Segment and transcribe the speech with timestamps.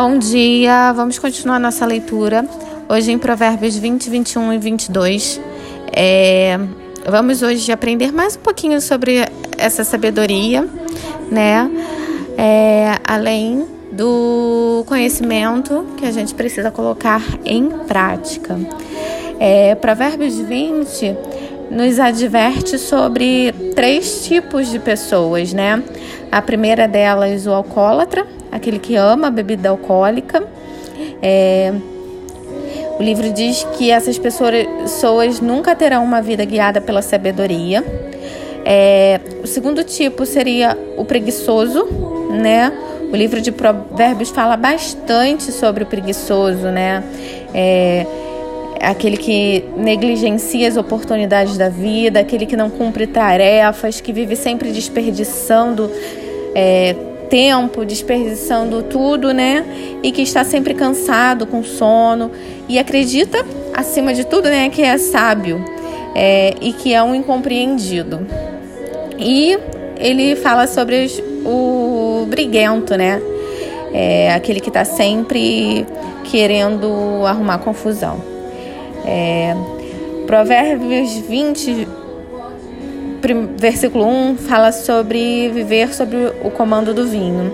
[0.00, 2.46] Bom dia, vamos continuar nossa leitura.
[2.88, 5.40] Hoje em Provérbios 20, 21 e 22.
[5.92, 6.56] É,
[7.04, 9.26] vamos hoje aprender mais um pouquinho sobre
[9.58, 10.68] essa sabedoria,
[11.32, 11.68] né?
[12.38, 18.56] É, além do conhecimento que a gente precisa colocar em prática.
[19.40, 21.16] É, Provérbios 20
[21.72, 25.82] nos adverte sobre três tipos de pessoas, né?
[26.30, 30.42] A primeira delas, o alcoólatra, aquele que ama a bebida alcoólica.
[31.22, 31.72] É,
[32.98, 37.84] o livro diz que essas pessoas nunca terão uma vida guiada pela sabedoria.
[38.64, 41.84] É, o segundo tipo seria o preguiçoso,
[42.30, 42.72] né?
[43.12, 47.02] O livro de Provérbios fala bastante sobre o preguiçoso, né?
[47.54, 48.04] É,
[48.80, 54.70] aquele que negligencia as oportunidades da vida, aquele que não cumpre tarefas, que vive sempre
[54.72, 55.90] desperdiçando
[56.54, 56.94] é,
[57.28, 59.64] tempo, desperdiçando tudo, né?
[60.02, 62.30] E que está sempre cansado, com sono
[62.68, 65.64] e acredita, acima de tudo, né, que é sábio
[66.14, 68.26] é, e que é um incompreendido.
[69.18, 69.58] E
[69.98, 73.20] ele fala sobre os, o briguento, né?
[73.92, 75.86] É, aquele que está sempre
[76.24, 78.22] querendo arrumar confusão.
[79.06, 79.56] É,
[80.26, 81.88] Provérbios 20,
[83.56, 87.52] versículo 1 fala sobre viver sobre o comando do vinho,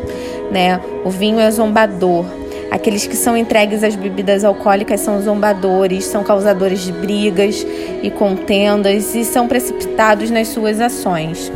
[0.50, 0.80] né?
[1.04, 2.24] O vinho é zombador.
[2.70, 7.64] Aqueles que são entregues às bebidas alcoólicas são zombadores, são causadores de brigas
[8.02, 11.52] e contendas e são precipitados nas suas ações.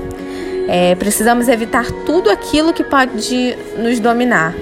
[0.68, 4.54] É, precisamos evitar tudo aquilo que pode nos dominar.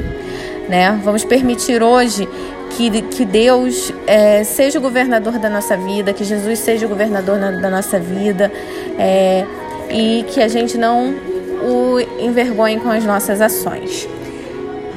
[0.69, 0.99] Né?
[1.05, 2.29] Vamos permitir hoje
[2.71, 7.39] que, que Deus é, seja o governador da nossa vida, que Jesus seja o governador
[7.39, 8.51] na, da nossa vida
[8.99, 9.45] é,
[9.91, 11.15] e que a gente não
[11.63, 14.09] o envergonhe com as nossas ações.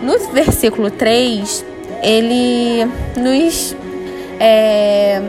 [0.01, 1.65] No versículo 3,
[2.01, 2.85] ele
[3.17, 3.75] nos,
[4.39, 5.21] é,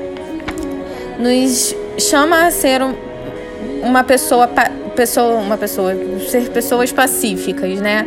[1.18, 2.80] nos chama a ser
[3.82, 4.48] uma pessoa,
[4.94, 5.92] pessoa, uma pessoa,
[6.28, 8.06] ser pessoas pacíficas, né?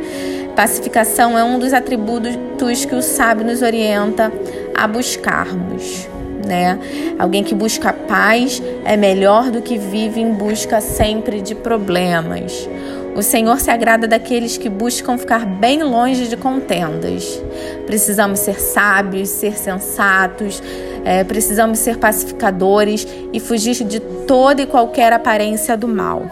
[0.56, 4.32] Pacificação é um dos atributos que o sábio nos orienta
[4.76, 6.08] a buscarmos.
[6.46, 6.78] Né?
[7.18, 12.68] Alguém que busca paz é melhor do que vive em busca sempre de problemas.
[13.16, 17.42] O Senhor se agrada daqueles que buscam ficar bem longe de contendas.
[17.86, 20.62] Precisamos ser sábios, ser sensatos,
[21.06, 26.24] é, precisamos ser pacificadores e fugir de toda e qualquer aparência do mal.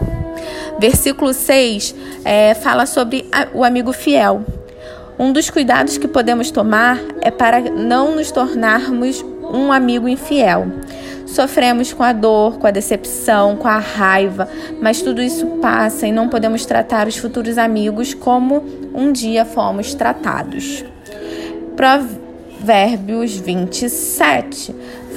[0.78, 1.94] Versículo 6
[2.24, 4.42] é, fala sobre o amigo fiel.
[5.18, 10.66] Um dos cuidados que podemos tomar é para não nos tornarmos um amigo infiel.
[11.26, 14.48] Sofremos com a dor, com a decepção, com a raiva,
[14.80, 18.64] mas tudo isso passa e não podemos tratar os futuros amigos como
[18.94, 20.84] um dia fomos tratados.
[21.76, 24.74] Provérbios 27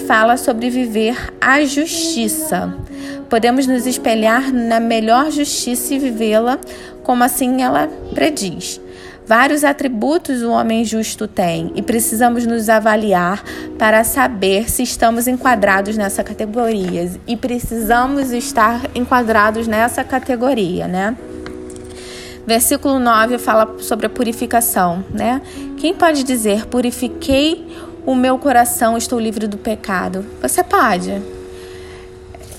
[0.08, 2.74] fala sobre viver a justiça.
[3.30, 6.60] Podemos nos espelhar na melhor justiça e vivê-la
[7.04, 8.80] como assim ela prediz.
[9.28, 13.44] Vários atributos o homem justo tem e precisamos nos avaliar
[13.78, 17.12] para saber se estamos enquadrados nessa categoria.
[17.26, 21.18] E precisamos estar enquadrados nessa categoria, né?
[22.46, 25.42] Versículo 9 fala sobre a purificação, né?
[25.78, 27.76] Quem pode dizer: Purifiquei
[28.06, 30.24] o meu coração, estou livre do pecado?
[30.40, 31.20] Você pode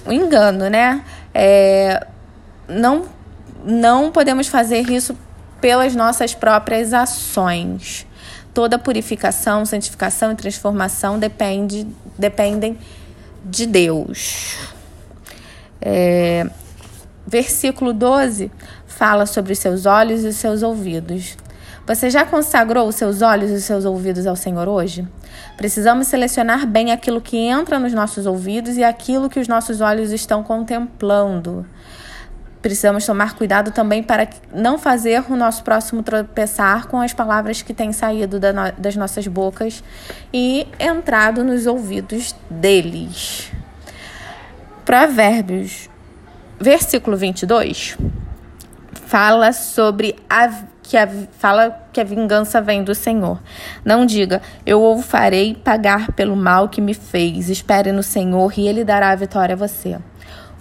[0.06, 1.04] um engano, né?
[1.34, 2.06] É,
[2.68, 3.04] não,
[3.64, 5.16] não podemos fazer isso
[5.60, 8.06] pelas nossas próprias ações.
[8.52, 11.86] Toda purificação, santificação e transformação depende,
[12.18, 12.78] dependem
[13.44, 14.56] de Deus.
[15.80, 16.48] É,
[17.26, 18.50] versículo 12
[18.86, 21.36] fala sobre os seus olhos e os seus ouvidos.
[21.86, 25.06] Você já consagrou os seus olhos e os seus ouvidos ao Senhor hoje?
[25.56, 30.10] Precisamos selecionar bem aquilo que entra nos nossos ouvidos e aquilo que os nossos olhos
[30.10, 31.64] estão contemplando.
[32.62, 37.72] Precisamos tomar cuidado também para não fazer o nosso próximo tropeçar com as palavras que
[37.72, 39.84] têm saído das nossas bocas
[40.32, 43.52] e entrado nos ouvidos deles.
[44.84, 45.88] Provérbios,
[46.60, 47.96] versículo 22,
[48.92, 50.48] fala sobre a
[50.88, 53.40] que a, fala que a vingança vem do Senhor.
[53.84, 57.48] Não diga, eu o farei pagar pelo mal que me fez.
[57.48, 59.98] Espere no Senhor e ele dará a vitória a você.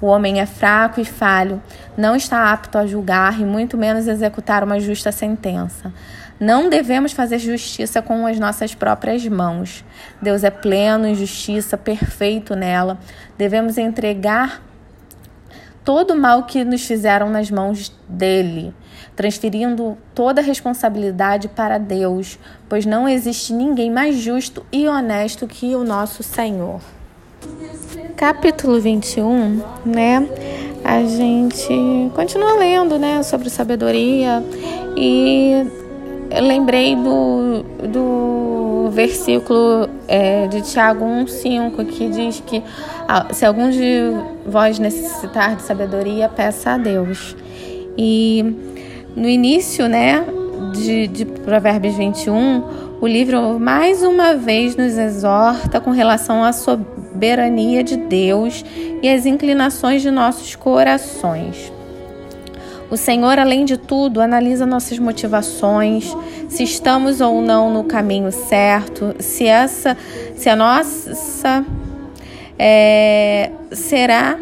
[0.02, 1.62] O homem é fraco e falho,
[1.96, 5.94] não está apto a julgar e muito menos executar uma justa sentença.
[6.38, 9.86] Não devemos fazer justiça com as nossas próprias mãos.
[10.22, 13.00] Deus é pleno em justiça, perfeito nela.
[13.38, 14.62] Devemos entregar
[15.86, 18.74] todo o mal que nos fizeram nas mãos dele,
[19.16, 22.38] transferindo toda a responsabilidade para Deus,
[22.68, 26.82] pois não existe ninguém mais justo e honesto que o nosso Senhor.
[28.16, 30.28] Capítulo 21, né?
[30.84, 34.44] A gente continua lendo, né, sobre sabedoria
[34.96, 35.66] e
[36.42, 42.64] lembrei do, do versículo é, de Tiago 1,5 que diz que
[43.08, 44.12] ah, se algum de
[44.46, 47.36] vós necessitar de sabedoria, peça a Deus.
[47.98, 48.44] E
[49.16, 50.26] no início né,
[50.74, 57.84] de, de Provérbios 21, o livro mais uma vez nos exorta com relação à soberania
[57.84, 58.64] de Deus
[59.02, 61.72] e às inclinações de nossos corações.
[62.90, 66.16] O Senhor, além de tudo, analisa nossas motivações,
[66.48, 69.98] se estamos ou não no caminho certo, se essa,
[70.36, 71.66] se a nossa
[72.58, 74.38] é, será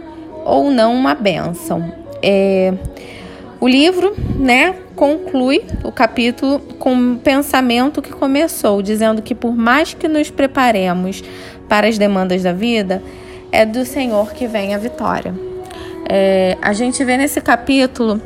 [0.45, 1.94] ou não uma bênção.
[2.21, 2.73] É,
[3.59, 9.94] o livro, né, conclui o capítulo com um pensamento que começou, dizendo que por mais
[9.94, 11.24] que nos preparemos
[11.68, 13.01] para as demandas da vida,
[13.51, 15.34] é do Senhor que vem a vitória.
[16.10, 18.22] É, a gente vê nesse capítulo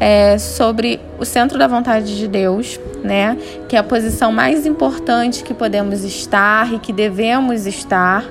[0.00, 3.36] é, sobre o centro da vontade de Deus, né?
[3.68, 8.24] Que é a posição mais importante que podemos estar e que devemos estar,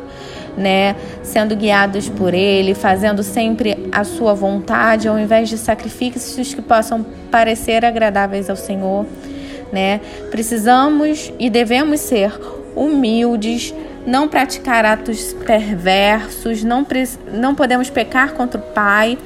[0.59, 0.95] né?
[1.23, 7.05] Sendo guiados por Ele, fazendo sempre a Sua vontade, ao invés de sacrifícios que possam
[7.31, 9.05] parecer agradáveis ao Senhor,
[9.71, 10.01] né?
[10.29, 12.31] Precisamos e devemos ser
[12.75, 13.73] humildes
[14.05, 16.85] não praticar atos perversos, não,
[17.33, 19.17] não podemos pecar contra o Pai.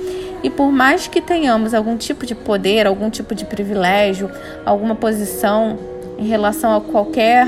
[0.42, 4.30] E por mais que tenhamos algum tipo de poder, algum tipo de privilégio,
[4.66, 5.80] alguma posição
[6.18, 7.48] em relação a qualquer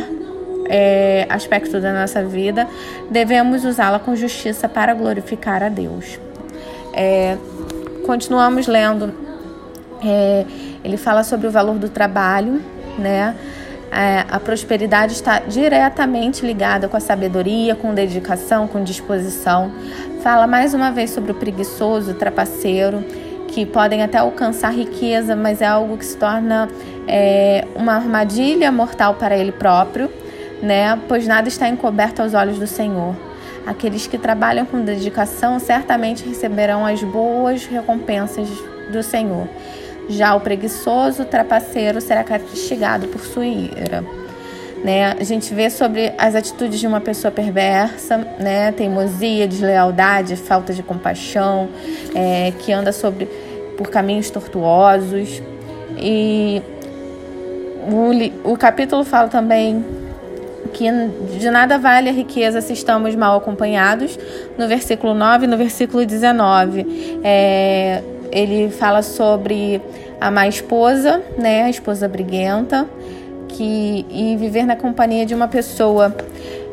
[0.68, 2.68] é, aspecto da nossa vida,
[3.10, 6.20] devemos usá-la com justiça para glorificar a Deus.
[6.94, 7.38] É,
[8.06, 9.14] continuamos lendo.
[10.04, 10.46] É,
[10.84, 12.62] ele fala sobre o valor do trabalho,
[12.98, 13.36] né?
[13.96, 19.72] é, a prosperidade está diretamente ligada com a sabedoria, com dedicação, com disposição.
[20.22, 23.04] Fala mais uma vez sobre o preguiçoso, o trapaceiro,
[23.48, 26.68] que podem até alcançar riqueza, mas é algo que se torna
[27.08, 30.10] é, uma armadilha mortal para ele próprio,
[30.62, 31.00] né?
[31.08, 33.16] Pois nada está encoberto aos olhos do Senhor.
[33.66, 38.48] Aqueles que trabalham com dedicação certamente receberão as boas recompensas
[38.92, 39.48] do Senhor.
[40.08, 44.04] Já o preguiçoso, o trapaceiro será castigado por sua ira.
[44.84, 45.16] Né?
[45.20, 48.72] A gente vê sobre as atitudes de uma pessoa perversa, né?
[48.72, 51.70] teimosia, deslealdade, falta de compaixão,
[52.14, 53.26] é, que anda sobre
[53.76, 55.42] por caminhos tortuosos.
[55.98, 56.62] E
[58.44, 59.84] o, o capítulo fala também
[60.76, 60.92] que
[61.40, 64.20] de nada vale a riqueza se estamos mal acompanhados,
[64.58, 67.22] no versículo 9 e no versículo 19.
[67.24, 69.82] É, ele fala sobre
[70.20, 72.86] a esposa, né, a esposa briguenta,
[73.48, 76.14] que e viver na companhia de uma pessoa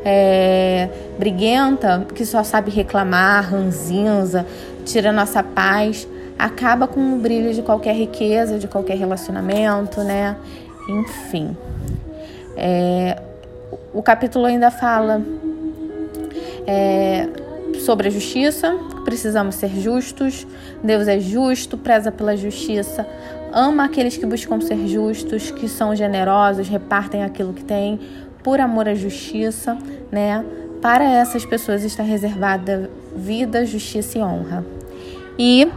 [0.05, 4.45] é, briguenta que só sabe reclamar, ranzinza,
[4.85, 10.35] tira nossa paz, acaba com o brilho de qualquer riqueza, de qualquer relacionamento, né?
[10.89, 11.57] Enfim.
[12.57, 13.17] É,
[13.93, 15.23] o capítulo ainda fala
[16.67, 17.29] é,
[17.81, 20.47] sobre a justiça, precisamos ser justos.
[20.83, 23.07] Deus é justo, preza pela justiça,
[23.53, 28.01] ama aqueles que buscam ser justos, que são generosos, repartem aquilo que têm
[28.43, 29.77] por amor à justiça,
[30.11, 30.45] né?
[30.81, 34.65] Para essas pessoas está reservada vida, justiça e honra.
[35.39, 35.71] E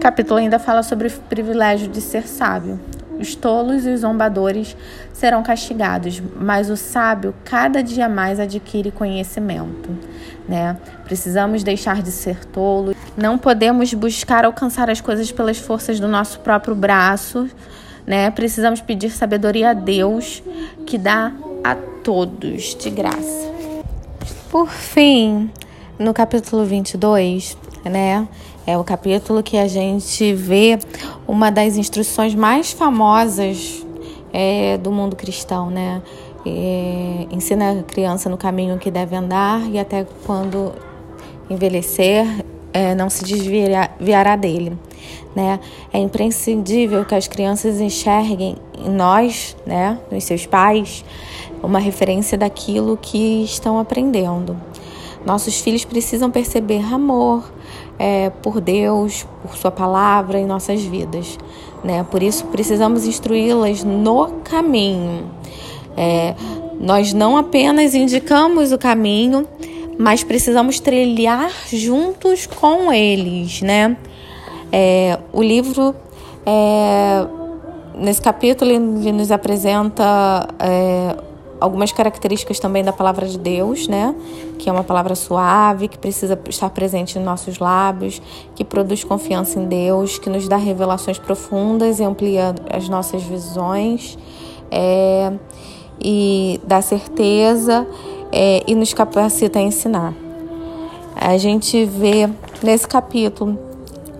[0.00, 2.80] capítulo ainda fala sobre o privilégio de ser sábio.
[3.22, 4.76] Os tolos e os zombadores
[5.12, 9.96] serão castigados, mas o sábio cada dia mais adquire conhecimento.
[10.48, 10.76] Né?
[11.04, 16.40] Precisamos deixar de ser tolos, não podemos buscar alcançar as coisas pelas forças do nosso
[16.40, 17.48] próprio braço.
[18.04, 18.28] Né?
[18.32, 20.42] Precisamos pedir sabedoria a Deus,
[20.84, 23.52] que dá a todos de graça.
[24.50, 25.48] Por fim,
[25.96, 28.26] no capítulo 22, né?
[28.66, 30.78] É o capítulo que a gente vê
[31.26, 33.84] uma das instruções mais famosas
[34.32, 36.00] é, do mundo cristão, né?
[36.46, 40.72] É, ensina a criança no caminho que deve andar e até quando
[41.50, 42.26] envelhecer
[42.72, 44.76] é, não se desviará dele.
[45.34, 45.58] Né?
[45.92, 51.04] É imprescindível que as crianças enxerguem em nós, né, nos seus pais,
[51.62, 54.56] uma referência daquilo que estão aprendendo.
[55.24, 57.44] Nossos filhos precisam perceber amor,
[57.98, 61.38] é, por Deus, por Sua palavra em nossas vidas.
[61.82, 62.04] Né?
[62.10, 65.30] Por isso precisamos instruí-las no caminho.
[65.96, 66.34] É,
[66.80, 69.46] nós não apenas indicamos o caminho,
[69.98, 73.96] mas precisamos trilhar juntos com eles, né?
[74.72, 75.94] É, o livro,
[76.46, 77.26] é,
[77.94, 81.14] nesse capítulo, ele nos apresenta é,
[81.62, 84.14] algumas características também da palavra de Deus, né?
[84.58, 88.20] Que é uma palavra suave, que precisa estar presente em nossos lábios,
[88.56, 94.18] que produz confiança em Deus, que nos dá revelações profundas e amplia as nossas visões,
[94.72, 95.32] é,
[96.00, 97.86] e dá certeza
[98.32, 100.12] é, e nos capacita a ensinar.
[101.14, 102.28] A gente vê
[102.60, 103.56] nesse capítulo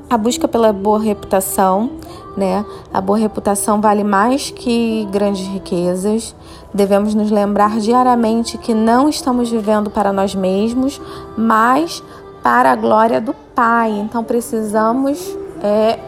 [0.08, 1.90] a busca pela boa reputação,
[2.36, 2.64] né?
[2.92, 6.34] A boa reputação vale mais que grandes riquezas.
[6.72, 11.00] Devemos nos lembrar diariamente que não estamos vivendo para nós mesmos,
[11.36, 12.02] mas
[12.42, 13.90] para a glória do Pai.
[13.90, 15.98] Então precisamos é,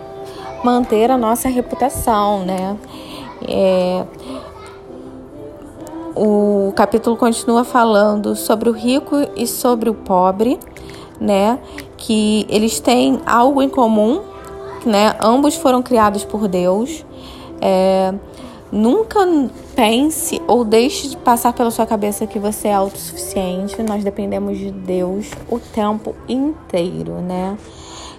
[0.64, 2.76] manter a nossa reputação, né?
[3.46, 4.04] É,
[6.16, 10.58] o capítulo continua falando sobre o rico e sobre o pobre,
[11.20, 11.58] né?
[11.96, 14.22] Que eles têm algo em comum,
[14.88, 15.14] né?
[15.20, 17.04] Ambos foram criados por Deus.
[17.60, 18.14] É,
[18.70, 19.20] nunca
[19.74, 23.82] pense ou deixe de passar pela sua cabeça que você é autossuficiente.
[23.82, 27.56] Nós dependemos de Deus o tempo inteiro, né?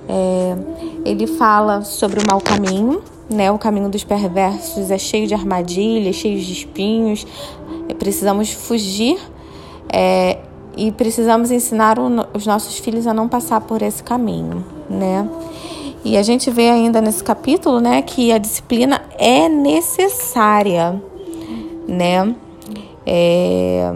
[0.07, 0.55] É,
[1.03, 3.51] ele fala sobre o mau caminho, né?
[3.51, 7.25] O caminho dos perversos é cheio de armadilhas, cheio de espinhos.
[7.97, 9.19] Precisamos fugir
[9.91, 10.39] é,
[10.77, 15.27] e precisamos ensinar o, os nossos filhos a não passar por esse caminho, né?
[16.05, 21.01] E a gente vê ainda nesse capítulo, né, que a disciplina é necessária,
[21.87, 22.35] né?
[23.03, 23.91] É,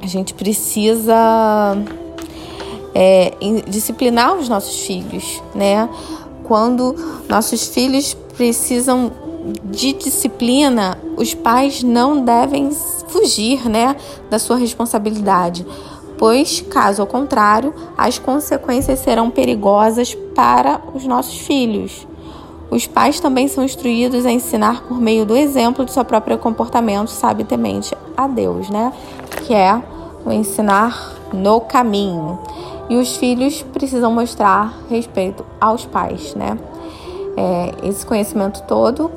[0.00, 1.76] a gente precisa
[2.94, 3.32] é,
[3.68, 5.88] disciplinar os nossos filhos, né?
[6.44, 6.94] Quando
[7.28, 9.10] nossos filhos precisam
[9.64, 12.70] de disciplina, os pais não devem
[13.08, 13.96] fugir, né,
[14.30, 15.66] da sua responsabilidade
[16.18, 22.06] pois, caso ao contrário, as consequências serão perigosas para os nossos filhos.
[22.70, 27.08] Os pais também são instruídos a ensinar por meio do exemplo de seu próprio comportamento,
[27.08, 28.92] sabe, temente a Deus, né?
[29.44, 29.80] Que é
[30.24, 32.38] o ensinar no caminho.
[32.88, 36.58] E os filhos precisam mostrar respeito aos pais, né?
[37.36, 39.10] É, esse conhecimento todo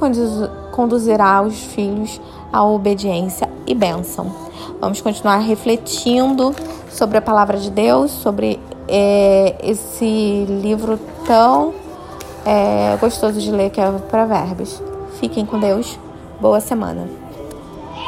[0.72, 2.20] conduzirá os filhos
[2.52, 4.32] à obediência e bênção.
[4.80, 6.56] Vamos continuar refletindo
[6.90, 11.74] sobre a palavra de Deus, sobre é, esse livro tão
[12.46, 14.82] é, gostoso de ler que é Provérbios.
[15.20, 16.00] Fiquem com Deus.
[16.40, 17.19] Boa semana.